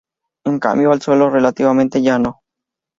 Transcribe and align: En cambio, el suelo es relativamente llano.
En 0.45 0.57
cambio, 0.57 0.91
el 0.93 0.99
suelo 1.03 1.27
es 1.27 1.33
relativamente 1.33 2.01
llano. 2.01 2.39